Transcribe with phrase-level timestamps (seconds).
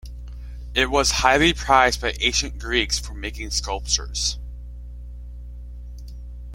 [0.73, 4.39] It was highly prized by ancient Greeks for making sculptures.